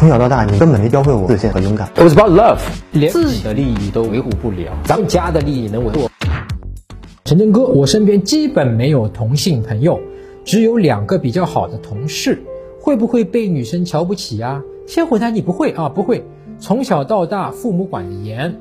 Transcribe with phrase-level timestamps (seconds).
[0.00, 1.86] 从小到大，你根本没教会我自信和勇敢。
[1.94, 2.58] It was about love，
[2.92, 6.08] 连自己的利益都维护不了，咱们家的利益能维护？
[7.26, 10.00] 陈真哥，我身边基本没有同性朋友，
[10.42, 12.42] 只有两个比较好的同事，
[12.80, 14.62] 会不会被女生瞧不起啊？
[14.86, 16.24] 先回答你不会啊，不会。
[16.58, 18.58] 从小到大，父母管得严，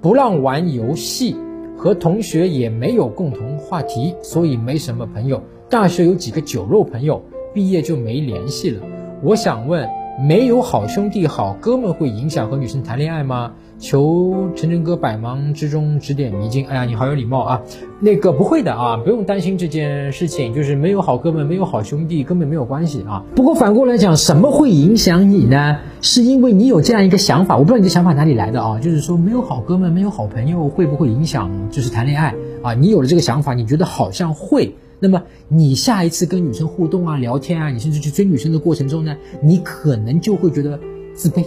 [0.00, 1.34] 不让玩游戏，
[1.76, 5.42] 和同学也没有共同话题，所以没什么朋友。
[5.68, 7.20] 大学有几个酒肉朋友，
[7.52, 8.80] 毕业就没联系了。
[9.20, 9.84] 我想问。
[10.18, 13.52] 没有好兄弟、好哥们会影响和女生谈恋爱吗？
[13.78, 16.66] 求陈晨哥百忙之中指点迷津。
[16.66, 17.60] 哎呀，你好有礼貌啊！
[18.00, 23.24] 那个不会的啊，不用担心这件事情，就是没有好哥们、没有好兄弟，根本没有关系啊。
[23.34, 25.76] 不过反过来讲，什么会影响你呢？
[26.00, 28.78] 是因为你有这样一个想法，我不知道你的想法哪里来的啊？
[28.78, 32.72] 就是说没有好哥们、没有好朋友，会不会影响就是谈恋爱啊？
[32.72, 34.74] 你有了这个想法，你觉得好像会。
[34.98, 40.80] 那么你下一次跟女生互动啊、聊天啊，你甚至去追女生的过程中呢，你可能就会觉得
[41.14, 41.44] 自卑，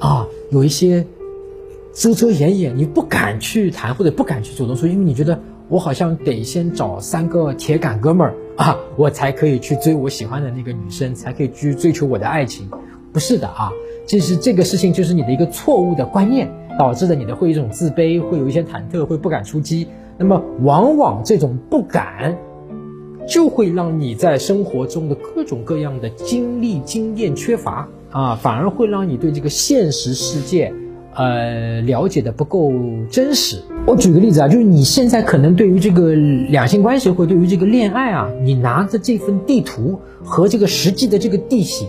[0.00, 1.06] 啊，有一些
[1.94, 12.68] 遮遮掩掩，你不敢去谈或者不敢去主动说，因为你觉得我好像得先找三个铁杆哥们儿啊，我才可以去追我喜欢的那个女生，才可以去追求我的爱情。
[13.12, 13.70] 不是的啊，
[14.06, 19.88] 其实这个事情就是你的一个错误的观念导致的，你的会一种自卑，会有一些忐忑，会不敢出击。
[20.18, 22.36] 那么往往这种不敢。
[23.26, 30.72] 就会让你在生活中的各种各样的经历经验缺乏啊，反而会让你对这个现实世界，
[31.14, 32.72] 呃，了解的不够
[33.10, 33.58] 真实。
[33.86, 41.88] 我举个例子啊，就是你现在可能对于这个两性关系或对于这个恋爱啊，你拿着这份地图和这个实际的这个地形，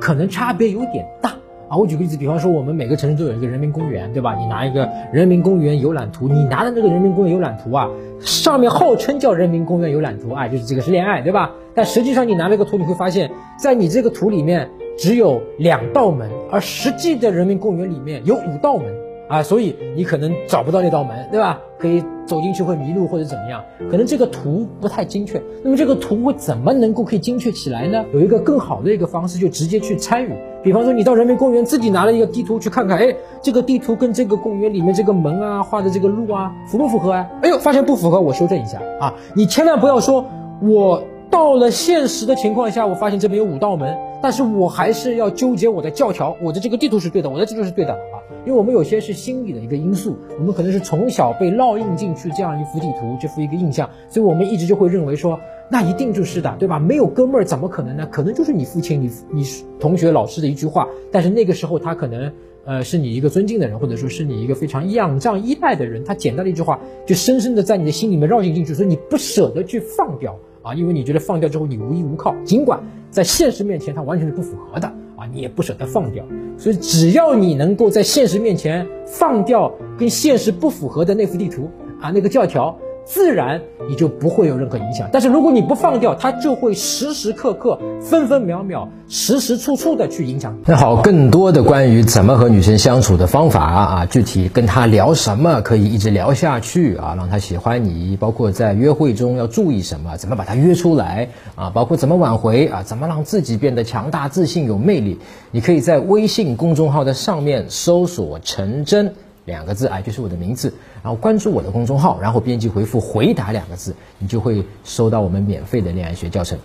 [0.00, 1.34] 可能差别有点大。
[1.76, 4.34] 我举个例子，比方说我们每个城市都有一个人民公园，对吧？
[4.34, 7.88] 你拿一个人民公园游览图，你拿的那个人民公园游览图啊，
[8.20, 11.52] 上面号称叫人民公园游览图啊，就是这个是恋爱，对吧？
[11.74, 18.86] 但实际上你拿这个图，你会发现在你这个图里面只有两道门，而实际的人民公园里面有五道门。
[19.26, 21.58] 啊，所以你可能找不到那道门，对吧？
[21.78, 23.64] 可以走进去会迷路或者怎么样？
[23.90, 25.40] 可能这个图不太精确。
[25.62, 28.04] 那么这个图会怎么能够可以精确起来呢？
[28.12, 30.28] 有一个更好的一个方式，就直接去参与。
[30.64, 37.28] 比方说，你到人民公园自己拿了一个地图去看看，哎，这个地图跟这个公园里面这个门啊画的这个路啊符不符合啊？
[37.42, 39.12] 哎呦，发现不符合，我修正一下啊！
[39.34, 40.24] 你千万不要说，
[40.62, 48.16] 我到了现实的情况下，我发现这边有五道门，但是我还是要纠结我的教条，我的这个地图是对的，我的地图是对的啊。
[48.46, 55.38] 因为我们有些是心理的一个因素，我们可能是从小被烙印进去这样一幅地图，这幅一个印象，所以我们一直就会认为说，
[55.70, 56.78] 那一定就是的，对吧？
[56.78, 58.06] 没有哥们儿怎么可能呢？
[58.10, 59.44] 可能就是你父亲、你你
[59.80, 62.30] 同学、老师的一句话，但是那个时候他可能，
[62.64, 72.78] 呃，是你一个尊敬的人，或者说是你一个非常仰仗依赖的人，他简单的一句话就深深的在你的心里面绕印进去，所以你不舍得去放掉啊，因为你觉得放掉之后你无依无靠，尽管
[73.10, 74.86] 在现实面前它完全是不符合的。
[75.16, 76.24] 啊，你也不舍得放掉，
[76.58, 81.70] 所以只要你能够在现实面前放掉跟现实不符合的那幅地图
[82.00, 82.76] 啊，那个教条。
[83.04, 90.56] 自然你就不会有任何影响，但是如果你不放掉，它就会时时刻刻、分分秒秒、时时处处的去影响。
[90.64, 105.18] 那好，更多的关于怎么和女生相处的方法啊，具体跟她聊什么可以一直聊下去啊，让她喜欢你，包括在约会中要注意什么，怎么把她约出来啊，包括怎么挽回啊，怎么让自己变得强大、自信、有魅力，
[105.50, 109.14] 你可以在微信公众号的上面搜索“陈真”。
[109.44, 110.72] 两个字啊，就是我的名字，
[111.02, 116.58] 然后关注我的公众号，然后编辑回复“回答”两个字，你就会收到我们免费的恋爱学教程。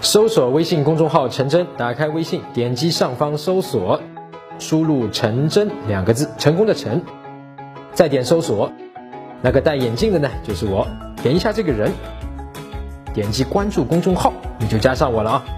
[0.00, 4.00] 搜索微信公众号“陈真”，打开微信，点击上方搜索，
[4.58, 7.02] 输入“陈真”两个字，成功的陈，
[7.92, 8.70] 再点搜索，
[9.42, 10.86] 那个戴眼镜的呢，就是我，
[11.22, 11.90] 点一下这个人，
[13.12, 15.57] 点击关注公众号，你就加上我了啊。